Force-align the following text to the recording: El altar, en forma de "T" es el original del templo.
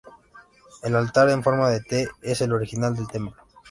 El 0.81 0.95
altar, 0.95 1.29
en 1.29 1.43
forma 1.43 1.69
de 1.69 1.81
"T" 1.81 2.07
es 2.23 2.41
el 2.41 2.53
original 2.53 2.95
del 2.95 3.07
templo. 3.07 3.43